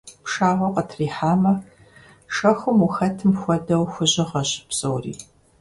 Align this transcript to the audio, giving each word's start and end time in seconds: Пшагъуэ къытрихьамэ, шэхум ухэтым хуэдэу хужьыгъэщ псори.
Пшагъуэ 0.23 0.69
къытрихьамэ, 0.75 1.53
шэхум 2.35 2.77
ухэтым 2.85 3.31
хуэдэу 3.41 3.83
хужьыгъэщ 3.93 4.51
псори. 4.69 5.13